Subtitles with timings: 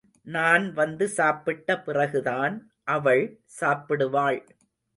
[0.27, 2.55] நான் வந்து சாப்பிட்ட பிறகுதான்
[2.87, 3.23] அவள்
[3.59, 4.41] சாப்பிடுவாள்.